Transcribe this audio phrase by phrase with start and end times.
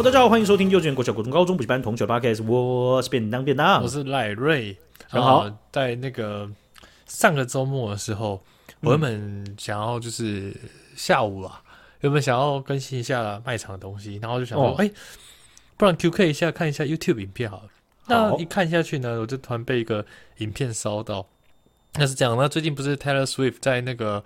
[0.00, 4.74] 好，大家好，欢迎收听幼稚园、国小、国中、高中补习班同学的 Podcast，我是便当便当，我是赖瑞。
[5.06, 6.48] 很好，呃，在那个
[7.04, 8.42] 上个周末的时候，
[8.80, 10.56] 我原本想要就是
[10.96, 11.62] 下午啊，
[12.00, 14.18] 有没有想要更新一下卖场的东西？
[14.22, 14.90] 然后就想说，哎、
[15.76, 17.64] 不然 QK 一下看一下 YouTube 影片好了。
[18.06, 20.06] 那一看下去呢，我就突然被一个
[20.38, 21.26] 影片烧到。
[21.96, 24.24] 那是这样，那最近不是 Taylor Swift 在那个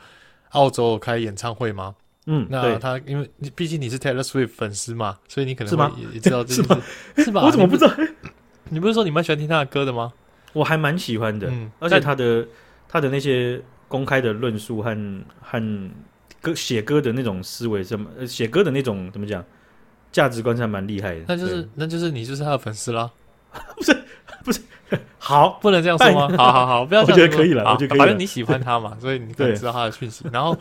[0.50, 1.96] 澳洲开演唱会吗？
[2.26, 6.80] 嗯，那他因为你毕竟你是 Taylor Swift 粉丝嘛，所以你可能也知道这是吗？
[7.18, 7.42] 是吧？
[7.44, 7.92] 我怎么不知道？
[8.70, 10.12] 你不是说你蛮喜欢听他的歌的吗？
[10.54, 12.46] 我还蛮喜欢的，嗯，而且他的
[12.88, 14.96] 他的那些公开的论述和
[15.42, 15.90] 和
[16.40, 19.44] 歌写歌的那种思维，什么写歌的那种怎么讲，
[20.10, 21.24] 价值观是还蛮厉害的。
[21.28, 23.10] 那就是那就是你就是他的粉丝啦，
[23.76, 23.94] 不是
[24.44, 24.60] 不是，
[25.18, 26.34] 好，不能这样说吗？
[26.38, 30.56] 好好好，不要这样，我觉得可以了，我觉得可以了，反正你喜欢他嘛，所以你可以知道他的讯息，然后。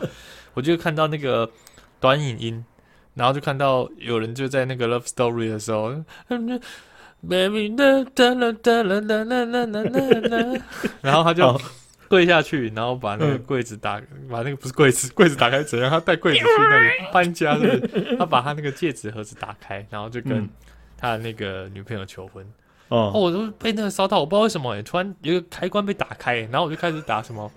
[0.54, 1.50] 我就看到那个
[2.00, 2.64] 短影音，
[3.14, 5.90] 然后就看到有人就在那个 love story 的时候，
[11.00, 11.60] 然后他就
[12.08, 15.90] 跪下去，然后把那个柜子打，把那个不是柜子，柜子打开，怎样？
[15.90, 17.56] 他带柜子去那里搬家，
[18.18, 20.48] 他把他那个戒指盒子打开，然后就跟
[20.98, 22.46] 他的那个女朋友求婚。
[22.88, 27.50] 哦，我都被那个骚到，我不知道为什么，突然一个开关被打开，然后我就开始打什么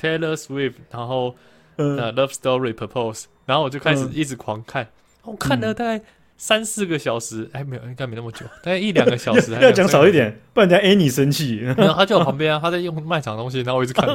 [0.00, 1.36] Taylor Swift，然后。
[1.76, 6.00] 呃、uh,，Love Story Propose，然后我就开始一直狂看，uh, 我看了大概
[6.36, 9.52] 三四个小时，哎、嗯，没有，应该没那么久，大概一两个小时。
[9.60, 11.56] 要讲少一点，不然人家 Annie 生气。
[11.58, 14.14] 然后他在我旁边啊，他在用卖场的东西，然后我一直看他。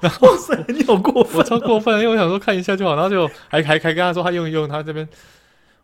[0.00, 5.06] 然 后哇塞，你好过分，我超过分，因为我想说看一下就好，然后就还还还跟他说他用一用，他这边，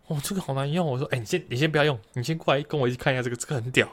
[0.06, 0.86] 哦，这个好难用。
[0.86, 3.86] 我说，哎，你先你先不要用，你先过来跟我一起看一下这个，这个很屌。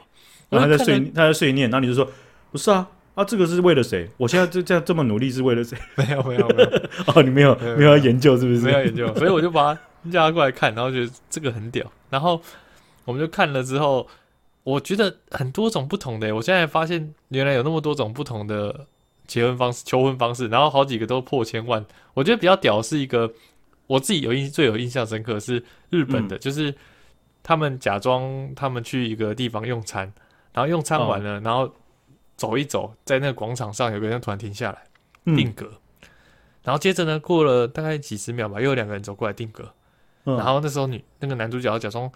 [0.48, 2.10] 然后他在碎他在碎念，然后你就说，
[2.50, 2.88] 不是啊。
[3.14, 4.10] 啊，这个是为了谁？
[4.16, 5.78] 我现在这这样这么努力是为了谁？
[5.96, 6.68] 没有没有没有
[7.14, 8.60] 哦，你没有没有，研究是不是？
[8.62, 9.80] 没有研究，所以我就把他
[10.10, 11.88] 叫他过来看，然后觉得这个很屌。
[12.10, 12.40] 然后
[13.04, 14.08] 我们就看了之后，
[14.64, 16.34] 我觉得很多种不同的。
[16.34, 18.84] 我现在发现原来有那么多种不同的
[19.28, 21.84] 结婚方式、求婚方式，然后好几个都破千万。
[22.14, 23.32] 我觉得比较屌是一个，
[23.86, 26.74] 我自己有印最有印象深刻是日本的，嗯、就是
[27.44, 30.12] 他们假装他们去一个地方用餐，
[30.52, 31.72] 然后用餐完了，哦、然后。
[32.36, 34.82] 走一走，在那个广场上，有个人突然停下来
[35.36, 36.08] 定格，嗯、
[36.64, 39.72] 然后接着呢，过了大概几十秒吧，又有两个人走过来定格，
[40.24, 42.10] 嗯、然后那时候女那个男主角假装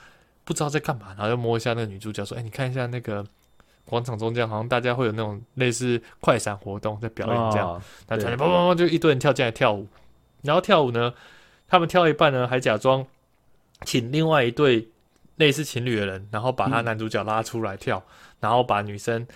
[0.44, 3.24] 不知道在干嘛，然后就摸一下那个女主角说：“哎、欸，你看一下那个
[3.84, 7.68] 广场中间，好像大家会有那种类似快闪活动在表演这样。
[7.68, 9.86] 哦”然后突然砰砰砰，就一堆人跳进来跳舞，
[10.42, 11.14] 然后跳舞呢，
[11.68, 13.06] 他们跳一半呢，还假装
[13.84, 14.88] 请另外一对
[15.36, 19.26] 类似情侣的人，然后把他男主角拉出来跳，嗯、然后把女生。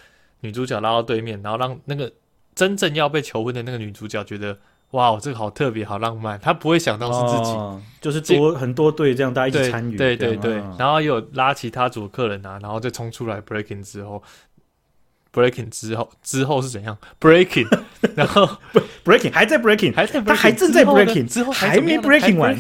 [0.43, 2.13] 女主角拉到对面，然后让那个
[2.55, 4.57] 真正要被求婚的那个女主角觉得，
[4.91, 6.39] 哇，这个好特别，好浪漫。
[6.39, 10.59] 她不会想到是自己，哦、就是多很多对这样大家一起参与，对对对。
[10.59, 14.23] 哦、然后又有拉其他组客人啊，然后再冲出来 breaking 之后
[15.33, 17.67] ，breaking 之后之后是怎样 breaking？
[18.15, 18.47] 然后
[19.05, 22.55] breaking 还在 breaking，还在 breaking，他还正在 breaking，之后，还没 breaking 完。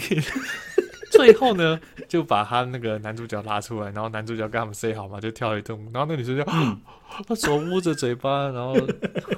[1.12, 1.78] 最后呢，
[2.08, 6.44] 就把他那个男主角拉出来，然后男主角跟他们 say 好嘛，就跳一段舞，然后那女生就，
[7.36, 8.74] 手捂着嘴巴，然后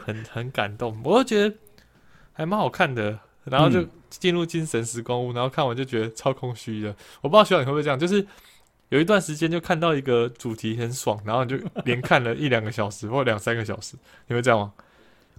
[0.07, 1.57] 很很感动，我就觉得
[2.33, 6.95] 还蛮好看的，然后就进入精神时光屋，然后看完就觉得超空虚的。
[7.21, 8.25] 我不知道学长你会不会这样，就是
[8.91, 13.97] 有一段时间就看到一个主题很爽，然后你就连看了一两个小时或两三个小时，
[14.29, 14.73] 你会这样吗？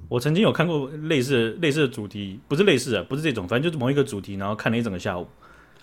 [0.10, 5.26] 我曾经有看过类似的类似的主题，不是类似的，不是这种，反正就是某一个主题，然后看了一整个下午。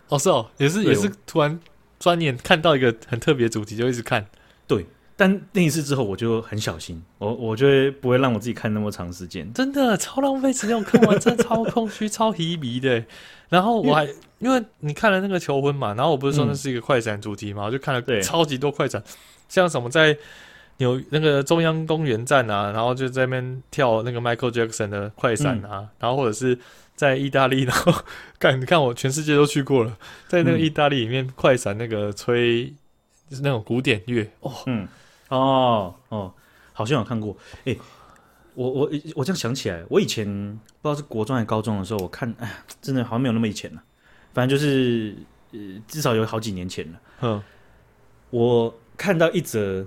[0.08, 1.58] 哦，是哦，也是也是突然
[1.98, 4.26] 钻研看到一个很特别主题，就一直看。
[4.66, 4.86] 对，
[5.16, 10.76] 但那一次之后我就很小心，我我就会不会让我自己看那么长时间，真的超浪费时间。
[10.76, 13.04] 我看完真的超空虚、超迷迷的。
[13.48, 14.06] 然后我还
[14.38, 19.02] 因为你看了那个求婚嘛，然后我不是说那是一个快闪主题嘛，我就看了超级多快闪，
[19.48, 20.16] 像什么在
[20.78, 26.58] 纽那个中央公园站啊，然后就在那边跳那个 Michael Jackson 的快闪啊，然后或者是。
[27.02, 27.92] 在意大利，然后
[28.38, 32.66] 看，你看我全世界都去过了，在那个意大利里面快闪那个吹，
[33.28, 34.86] 就是那种古典乐哦，嗯，
[35.28, 36.32] 哦哦，
[36.72, 37.36] 好像有看过。
[37.64, 37.76] 哎，
[38.54, 40.24] 我我我这样想起来，我以前
[40.80, 43.82] 不知道是国中还是高中的时候，我看，哎，真的好像没有那么以前了，
[44.32, 45.16] 反正就是
[45.50, 45.58] 呃，
[45.88, 47.00] 至少有好几年前了。
[47.22, 47.42] 嗯，
[48.30, 49.84] 我看到一则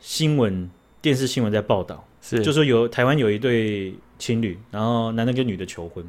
[0.00, 0.68] 新闻，
[1.00, 6.04] 电视新闻在报道，是就说有台湾有一对情侣，然后男的跟女的求婚。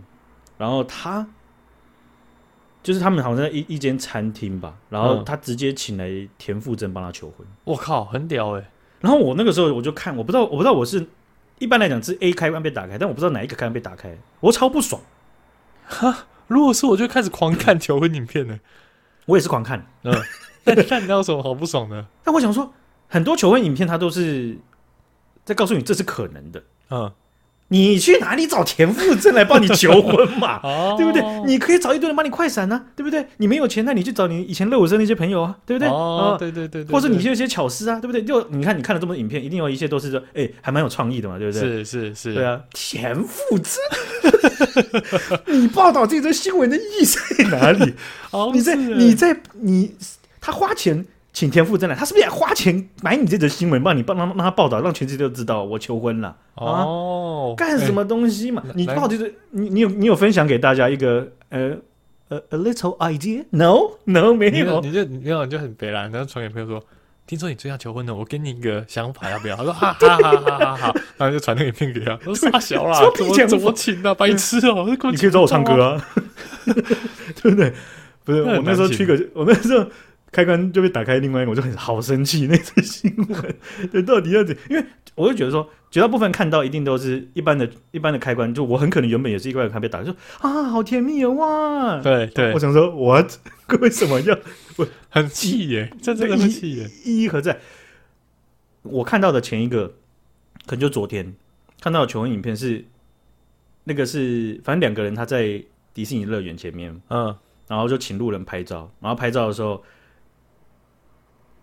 [0.61, 1.27] 然后他
[2.83, 7.47] 就是他们好像在一一间餐厅吧，然后他直接请来田馥甄帮他求婚。
[7.63, 8.69] 我靠，很屌哎！
[8.99, 11.07] 然后我那个时候我就看，我不知道，我不知道我是
[11.57, 15.01] 一般来讲是 A 开关被打开，但我不知道哪一个开关被打开，我超不爽。
[15.87, 18.59] 哈，如果是我就开始狂看求婚影片呢。
[19.25, 20.13] 我也是狂看，嗯，
[20.63, 22.05] 但但你有什么好不爽的？
[22.23, 22.71] 但我想说，
[23.07, 24.55] 很多求婚影片它都是
[25.43, 27.11] 在告诉你这是可能的，嗯。
[27.71, 30.59] 你去哪里找田馥甄来帮你求婚嘛？
[30.63, 31.23] 哦，对不对？
[31.45, 33.25] 你可以找一堆人帮你快闪啊，对不对？
[33.37, 35.87] 你没有钱，那你去找你以前热舞社那些朋友啊，对不对？
[35.87, 38.21] 哦，对对对，或者你就一些巧思啊，对不对？
[38.21, 41.61] 就你看，你看了这么多影片，一定有一些都是说，哎，还蛮有创意的嘛，对不对？
[41.61, 47.93] 是是是，对啊，田馥甄， 你报道这则新闻的意义在哪里？
[48.31, 49.95] 哦，你在你在你
[50.41, 51.05] 他花钱。
[51.33, 56.35] 请田馥甄来，他是不是也花钱买你这则新闻，帮你帮让让他报道，让全世界都知道我求婚了？
[56.55, 58.61] 哦，干什么东西嘛？
[58.67, 61.77] 欸、你到底是你你有你有分享给大家一个呃
[62.27, 66.83] 呃 a little idea？No no 没有，你就你就你就很北烂，然后传给朋友说，
[67.25, 69.55] 听说你最近要求婚了，我给你一个想法，要不要？
[69.55, 74.13] 他说哈哈哈哈哈哈， 然后就传那个影片给他，我说傻小啦，怎么怎么请啊？
[74.13, 74.85] 白痴哦！
[75.09, 76.05] 你可以找我唱歌啊，
[77.41, 77.73] 对不对？
[78.25, 79.87] 不是我那时候去个，我那时候。
[80.31, 83.55] 开关就被打开，另外一个我就很好生气那次新闻，
[83.91, 84.55] 对，到底要怎？
[84.69, 84.85] 因为
[85.15, 92.01] 我就觉得说，绝大部分看到一定都是一般的、一般的开关，就我很可能原本也是一个开关被打开，说啊，好甜蜜啊，哇！
[92.01, 93.29] 对对，我想说，what？
[93.81, 94.39] 为什么要？
[94.77, 97.59] 我很气耶，这真的很气耶，意义何在？
[98.83, 99.95] 我看到的前一个，
[100.65, 101.35] 可能就昨天
[101.81, 102.85] 看到的求婚影片是
[103.83, 105.61] 那个是，反正两个人他在
[105.93, 107.35] 迪士尼乐园前面，嗯，
[107.67, 109.83] 然后就请路人拍照，然后拍照的时候。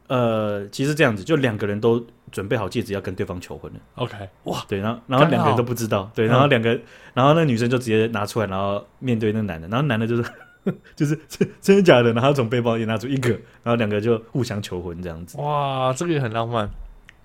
[0.08, 3.78] 呃，其实这样子，就两个人都准备好戒指要跟对方求婚了。
[3.94, 6.82] OK，哇，对，然后然后两个人都不知道，对，然后两个，嗯、
[7.14, 10.24] 然后那女生就直接拿出来，然后面对那男的，然后男的就是
[10.96, 13.28] 就是真 真的假的，然后从背包里拿出一个，
[13.62, 15.38] 然后两个就互相求婚这样子。
[15.38, 16.68] 哇，这个也很浪漫。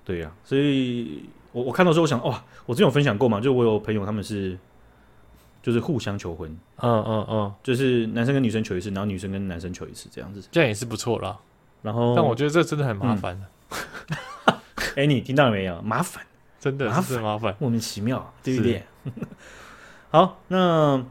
[0.06, 4.57] 对呀，啊，所以我我看到时候我想，哇，我之前有分享过嘛，就我有朋友他们是
[5.62, 6.50] 就是互相求婚，
[6.81, 11.38] 嗯嗯嗯，就是男生跟女生求一次，然后女生跟男生求一次这样子，这样也是不错啦。
[11.83, 13.39] 然后，但我觉得这真的很麻烦。
[14.95, 15.80] 哎，你听到了没有？
[15.83, 16.25] 麻烦，
[16.59, 18.83] 真的麻烦，麻烦，莫名其妙，对不对？
[20.09, 21.03] 好，那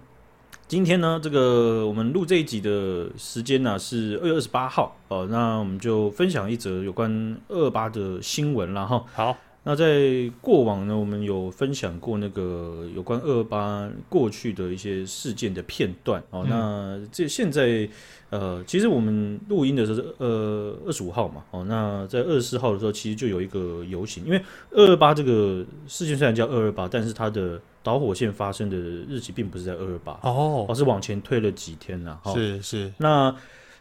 [0.66, 5.28] 今天呢，这个我们录这一集的时间呢是二月二十八号哦。
[5.30, 9.04] 那我们就分享一则有关二二八的新闻了哈。
[9.14, 9.36] 好。
[9.64, 16.42] 那在过往呢，我们有分享过那个有关二二八过去的一些事件的片段哦。
[16.44, 17.88] 嗯、那这现在
[18.30, 21.64] 呃，其实我们录音的时候是呃二十五号嘛哦。
[21.68, 24.42] 那在二十四号的时候，其实就有一个游行，因为
[24.72, 32.20] 二二八这个事件虽然叫二二八，但是它的导火线发生的日期并不是在二二八哦，而是往前推了几天了。
[32.34, 33.34] 是是，那。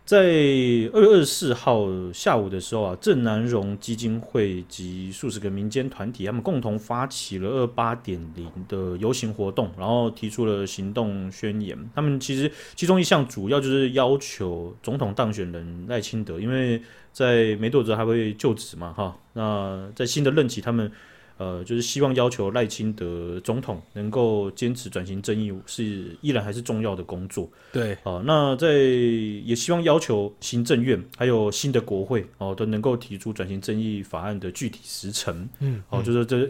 [0.03, 11.77] 在二月二十四号下午的时候啊，郑南荣基金会及数十个民间团体，他们共同发起了二八点零的游行活动，然后提出了行动宣言。
[11.95, 16.81] 他们其实其中一项主要就是要求总统当选人赖清德，因为
[17.13, 19.15] 在没多久还会就职嘛，哈。
[19.33, 20.91] 那在新的任期，他们。
[21.41, 27.49] 呃，就是希望要求赖清德总统能够坚持转型正义，是依然还是重要的工作。
[27.71, 35.49] 对，啊、呃，那在也希望要求行政院还有新的国会哦、呃，都能够提出转型正义法案的具体时程。
[35.61, 36.47] 嗯，哦、呃，就是这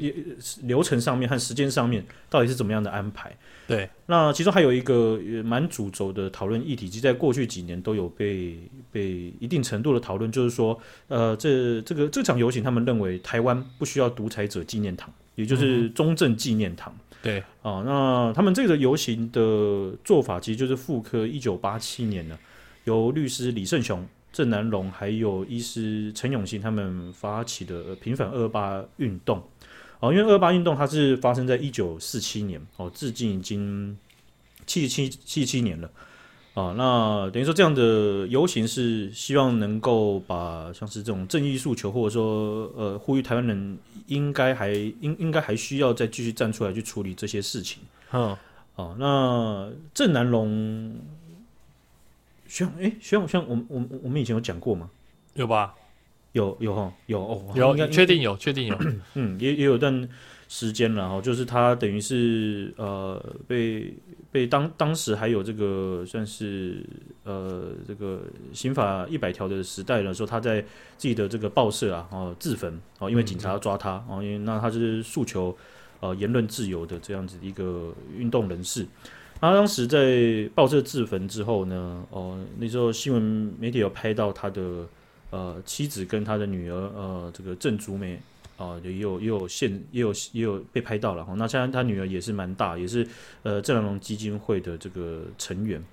[0.64, 3.34] 流程上面和时间上面到底是怎么样的安排？
[3.68, 8.58] 对，那其中还有一个蛮主轴的讨论议题，其实在过去几年都有被
[8.92, 16.94] 被一定程度的讨论，就是说，呃，这这个这场游行，他们认为台湾不需要独裁者纪念堂，也就是中正纪念堂。
[16.94, 22.38] 嗯、对，啊、呃，那他们这个游行的做法，其实就是复刻一九八七年呢，
[22.84, 29.42] 由律师李胜雄、郑南榕还有医师陈永信他们发起的平反二二八运动。
[30.00, 33.96] 哦，因为二二八运动它是发生在一九四七年，哦，至今已经
[34.66, 35.90] 七十七七七年了，
[36.54, 43.78] 啊，那等于说这样的游行是希望能够把像是这种正义诉求，或者说呃呼吁台湾人
[44.08, 47.82] 应该还应应该还需要再继续站出来去处理这些事情，
[48.12, 48.38] 嗯，
[48.76, 50.94] 啊，那郑南榕，
[52.48, 54.90] 学长，哎，学长，学长，我们我们我们以前有讲过吗？
[55.36, 55.74] 有吧？
[56.34, 58.78] 有有哈有哦，有确定有确定有，
[59.16, 60.08] 嗯，也也有段
[60.54, 63.18] 时间了哈，就是他等于是呃
[63.48, 63.94] 被
[64.34, 66.86] 被当当时还有这个算是
[67.24, 70.62] 呃这个刑法一百条的时代的时候，他在
[70.98, 75.56] 自己的这个报社啊哦自焚哦，因为警察要抓他哦，因为那他就是诉求
[76.02, 78.86] 呃言论自由的这样子一个运动人士。
[79.40, 83.24] 他当时在报社自焚之后呢，哦那时候新闻
[83.58, 84.86] 媒体有拍到他的。
[85.34, 88.20] 呃，妻子跟他的女儿，呃，这个郑竹梅
[88.62, 91.34] 啊，也有也有现也有也有被拍到了哈。
[91.36, 93.08] 那现在他女儿也是蛮大，也是
[93.42, 95.84] 呃郑南龙基金会的这个成员。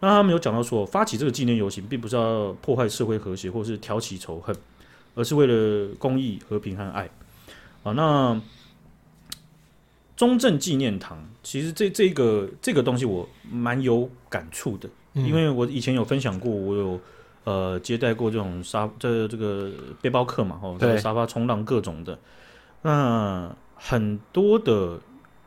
[0.00, 4.54] 那他们有讲到说，发起这个纪念游行，并不是要破坏社会和谐，或是挑起仇恨，
[5.14, 7.08] 而是为了公益、和平和爱。
[7.82, 8.40] 啊，那
[10.16, 17.00] 中正纪念堂，其实这这个这个东西我蛮有感触的，嗯、因为我以前有分享过，我有
[17.44, 19.70] 呃接待过这种沙这这个
[20.00, 22.18] 背包客嘛，哦，对沙发冲浪各种的，
[22.82, 24.98] 那很多的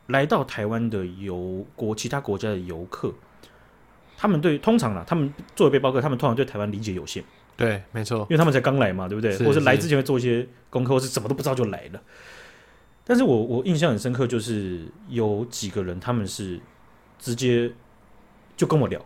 [0.06, 3.12] 来到台湾的游国其他国家的游客。
[4.16, 7.22] 他们对通常啦，他们作为背包客，他们通常对台湾理解有限。
[7.56, 9.32] 对，没错，因为他们才刚来嘛，对不对？
[9.32, 12.00] 是或者来之前会做一些功课，或是什么都不知道就来了。
[13.04, 16.58] 但是我我印象很深刻，就是有几个人，他们是
[17.18, 17.70] 直接
[18.56, 19.04] 就跟我聊。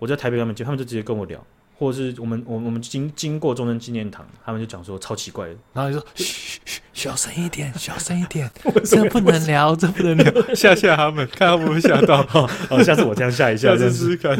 [0.00, 1.42] 我在台北他们就他们就直接跟我聊，
[1.82, 6.80] 或者是我们我我们经经过中正纪念堂，他们就讲说超奇怪的，然后就说嘘嘘。
[6.92, 8.48] 小声一点， 小声一点，
[8.84, 12.22] 这不能聊，这不能聊，吓吓他们，看他们会吓到。
[12.22, 12.46] 好，
[12.84, 14.36] 下次我这样吓一下，下次试试看。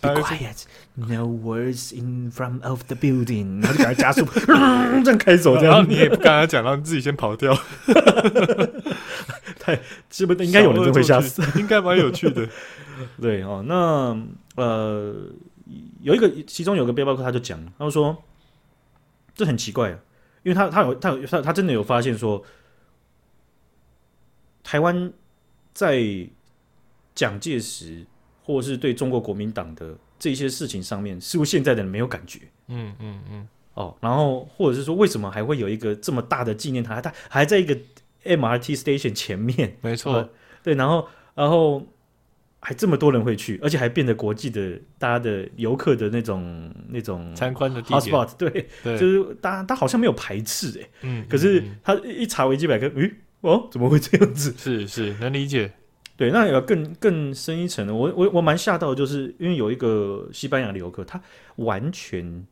[0.00, 0.62] Be quiet,
[0.94, 3.60] no words in front of the building。
[3.60, 5.56] 然后就赶快加速，这样开走。
[5.56, 7.58] 这样你也不跟他讲，让自己先跑掉。
[9.58, 12.46] 太，基本应该有人就会吓死，应该蛮有趣的。
[13.20, 14.16] 对哦，那
[14.62, 15.14] 呃，
[16.00, 18.16] 有一个，其中有个背包客，他就讲，他就说，
[19.34, 19.98] 这很奇怪啊。
[20.42, 22.44] 因为他他有他有他他真的有发现说，
[24.62, 25.12] 台湾
[25.74, 26.04] 在
[27.14, 28.06] 蒋介石
[28.42, 32.40] 或是对中国国民党的这些事情上面，似乎现在的人没有感觉。
[32.68, 33.48] 嗯嗯嗯。
[33.74, 37.00] 哦，然后或者是说，为什么还会有一个这么大的纪念塔？
[37.00, 37.76] 它还在一个
[38.24, 39.76] MRT station 前面。
[39.80, 40.14] 没错。
[40.14, 40.30] 呃，
[40.62, 41.84] 对，然后然后。
[42.58, 54.52] 还这么多人会去，而且还变得国际的，大家的游客的那种那种参观的 hotspot，对，对就是大家他好像没有排斥哎，嗯，可是他一查维基百科，咦，哦，怎么会这样子？
[54.58, 55.70] 是是能理解，
[56.16, 61.20] 对，那有更更深一层的，我我我蛮吓到的，就是因为有一个西班牙的游客，他
[61.56, 62.44] 完全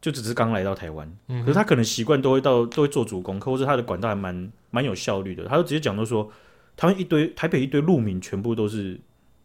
[0.00, 6.30] 就只是刚来到台湾，嗯，可是他可能习惯都会到都会做足功课，或者他的管道还蛮蛮有效率的，他就直接讲到说，
[6.74, 8.98] 台湾一堆台北一堆路名全部都是。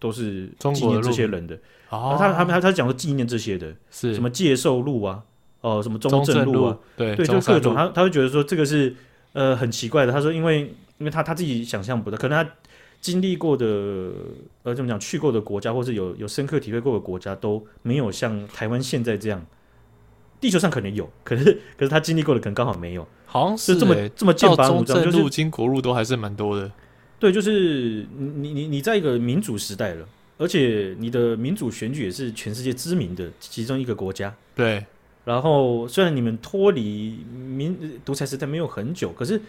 [0.04, 1.58] 都是纪念这些人的，
[1.90, 5.24] 他他他他讲的纪念这些的，是什么介寿路啊，
[5.62, 8.94] 哦，什么中正路啊，对对，就各种，他他会觉得说这个是
[9.32, 10.12] 呃很奇怪的。
[10.12, 12.52] 他说，因为因为他他自己想象不到，可能他
[13.00, 13.66] 经历过的
[14.64, 19.42] 呃怎么讲去过的国家，或是有有深刻体会过的国家，都没有像台湾现在这样。
[20.42, 21.46] 地球上可能有， 可是
[21.78, 26.70] 可是他经历过的可能刚好没有，好像是这么这么剑拔弩张，就是经国路都还是蛮多的。
[27.24, 30.06] 对，就是你你你在一个民主时代了，
[30.38, 34.36] 而且你的民主选举也是全世界知名的其中一个国家。
[34.54, 34.86] 对，
[35.24, 39.40] 然后虽然你们脱离民独裁时代没有很久，可是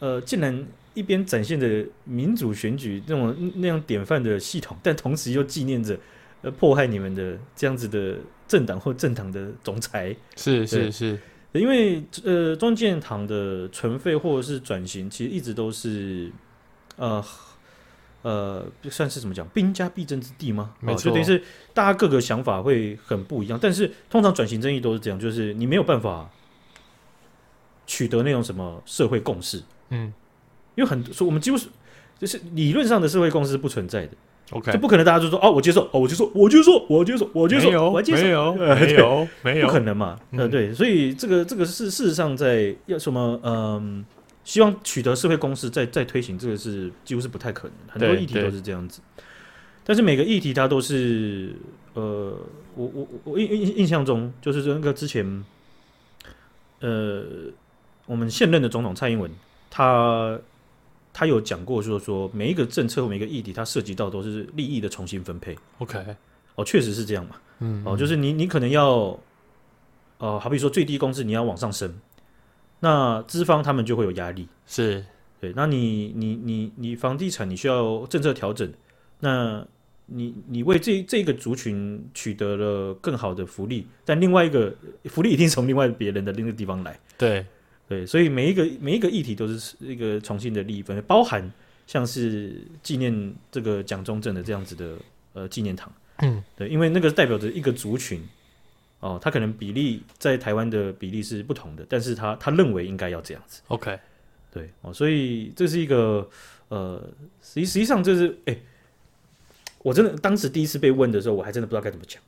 [0.00, 5.96] 呃，竟然一边展现着民主选举那种那样典范的系统，但同时又纪念着
[6.42, 8.16] 呃迫害你们的这样子的
[8.48, 10.12] 政党或政党的总裁。
[10.34, 11.16] 是是是，
[11.52, 16.28] 因为呃，中正纪念堂的存废或者是转型，其实一直都是。
[17.00, 17.24] 呃
[18.22, 20.74] 呃，算是怎么讲，兵家必争之地吗？
[20.80, 21.42] 没错，就等于是
[21.72, 23.58] 大家各个想法会很不一样。
[23.60, 26.28] 但是通常转型争议都是这样，就是你没有办法
[27.86, 29.62] 取得那种什么社会共识。
[29.88, 30.12] 嗯，
[30.74, 31.68] 因为很说我们几乎是
[32.18, 34.12] 就是理论上的社会共识是不存在的。
[34.50, 40.20] OK，就不可能大家就说哦，我接受，哦，我接受，我接受，我接受，我接受，我接受，没有， 没有，没有，不可能嘛？
[40.32, 44.04] 呃，对，所以这个这个是事实上在要什么嗯。
[44.50, 47.76] 希望取得社会共识再再推行，这个是几乎是不太可能。
[47.88, 49.00] 很多议题都是这样子，
[49.84, 51.54] 但是每个议题它都是
[51.94, 52.36] 呃，
[52.74, 55.44] 我我我印印印象中就是那个之前，
[56.80, 57.22] 呃，
[58.06, 59.30] 我们现任的总统蔡英文，
[59.70, 60.36] 他
[61.12, 65.56] 他有讲过，就是说每一个政策或每一个议题，它涉及到都是利益的重新分配。
[65.78, 66.04] OK，
[66.56, 67.36] 哦，确实是这样嘛。
[67.60, 69.20] 嗯，哦，就是你你可能要，哦、
[70.18, 71.94] 呃，好比说最低工资你要往上升。
[72.80, 75.04] 那资方他们就会有压力，是
[75.38, 75.52] 对。
[75.54, 78.72] 那你你你你房地产你需要政策调整，
[79.20, 79.62] 那
[80.06, 87.44] 你你为这这个族群取得了更好的福利，但另外一个福利一定从另外别人的另一个地方来，对
[87.86, 88.06] 对。
[88.06, 91.52] 所以每一个每一个议题都是一个重新的利益分配，包含
[91.86, 94.96] 像是纪念这个蒋中正的这样子的
[95.34, 98.26] 呃纪念堂，嗯，对，因为那个代表着一个族群。
[99.00, 103.62] 哦，他可能比例在台湾的比例是不同的，但是他他认为应该要这样子。
[103.68, 103.98] OK，
[104.52, 106.28] 对哦，所以这是一个
[106.68, 107.02] 呃，
[107.40, 108.62] 实际实际上就是，哎、欸，
[109.82, 112.22] 我真的当时第一次被问的时候，我还真的不知道该怎么讲，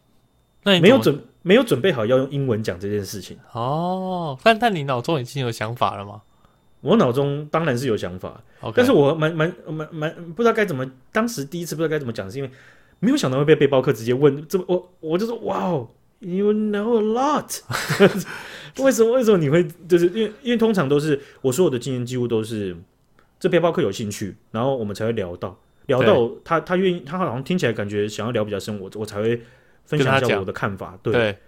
[0.63, 3.39] 那你没有准没有准备好要用英文讲这件事情。
[3.53, 6.23] 哦，但但你脑中已经有想法了吗？
[6.81, 8.43] 我脑中当然是有想法.
[8.75, 12.51] 但是我蛮蛮蛮蛮不知道该怎么，当时第一次不知道该怎么讲，是因为
[12.99, 15.89] 没有想到会被背包客直接问，这么我我就说哇哦
[16.23, 17.61] ，you know a lot，
[18.83, 22.75] 为什么为什么你会就是因为因为通常都是我所有的经验几乎都是
[23.39, 25.59] 这背包客有兴趣，然后我们才会聊到。
[25.87, 29.43] 聊到他他愿意他好像听起来感觉想要聊比较深，我我才会
[29.85, 31.13] 分享一下我的看法，对。
[31.13, 31.39] 对，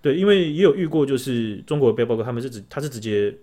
[0.00, 3.36] 对，因为也有遇过就是中国的背包客他们是直他是直接。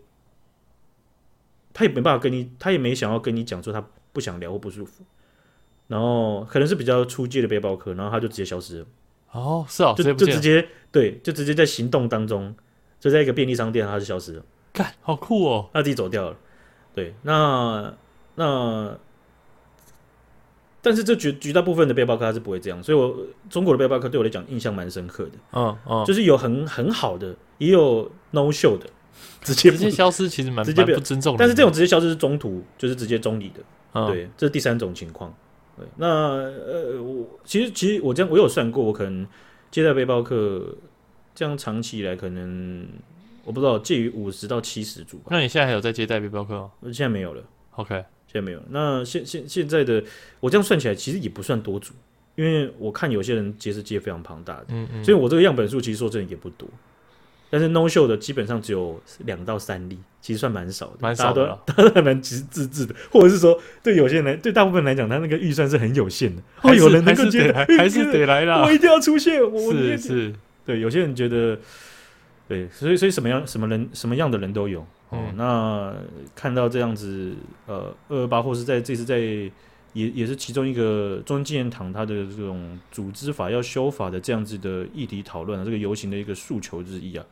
[1.73, 5.03] 他也没办法跟你，他也没想要跟你讲说他不想聊或不舒服，
[5.85, 8.85] 然后可能是比较出界的背包客，然后他就直接消失了。
[9.31, 12.55] 哦，是哦，就就直接对，就直接在行动当中，
[12.99, 14.43] 就在一个便利商店，他就消失了。
[14.73, 16.35] 干，好酷哦，他自己走掉了。
[16.93, 17.93] 对，那
[18.35, 18.97] 那，
[20.81, 23.15] 但是这绝绝大部分的背包客他是不会这样，所以我
[23.49, 25.31] 中国的背包客对我来讲印象蛮深刻的。
[25.53, 28.87] 嗯嗯，就是有很很好的，也有 no show 的。
[29.41, 31.35] 直接直接消失，其实蛮直接不尊重。
[31.39, 33.55] 但是这种直接消失是中途，就是直接中离的。
[33.93, 35.33] 嗯、对，这是第三种情况。
[35.77, 39.27] 对，那呃，我其实其实我这样我有算过，我可能
[39.69, 40.75] 接待背包客
[41.35, 42.87] 这样长期以来，可能
[43.45, 45.25] 我不知道介于五十到七十组吧。
[45.29, 46.71] 那你现在还有在接待背包客吗？
[46.85, 47.43] 现在没有了。
[47.75, 47.93] OK，
[48.25, 48.61] 现在没有。
[48.69, 50.03] 那现现现在的
[50.39, 51.93] 我这样算起来，其实也不算多组，
[52.35, 54.65] 因为我看有些人接是接非常庞大的。
[54.69, 55.03] 嗯嗯。
[55.03, 56.67] 所以我这个样本数其实说真的也不多。
[57.49, 66.41] 但是 no show 的基本上只有两到三例，其实算蛮少的，蛮少的，大家都还蛮自制的，或者是说，对有些人来，对大部分人来讲，他那个预算是很有限的。
[66.61, 69.41] 哦，有人能够觉得还是得来啦，我一定要出现。
[69.41, 70.33] 我是是，
[70.65, 71.57] 对有些人觉得，
[72.49, 74.81] 对，所以所以什么样什么人什么样的人都有。
[75.09, 75.93] 哦，嗯，那
[76.35, 77.33] 看到这样子，
[77.65, 79.51] 呃，二二八或是在这次在也
[79.93, 87.25] 也是其中一个中正纪念堂它的这种组织法要修法的这样子的议题讨论啊，这个游行的一个诉求之一啊。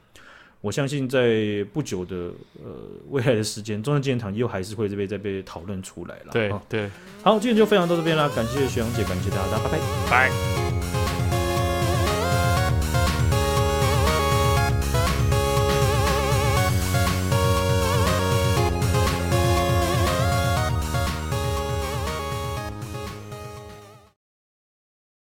[0.65, 2.15] 我相信在不久的
[2.63, 2.71] 呃
[3.11, 6.31] 未来的时间，中正纪念堂又还是会这边再被讨论出来了。
[6.31, 6.89] 对对，
[7.21, 10.64] 好，今天就分享到这边啦，感谢徐阳姐，感谢大家，拜拜，拜。